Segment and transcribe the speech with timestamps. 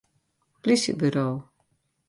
[0.61, 1.27] Plysjeburo.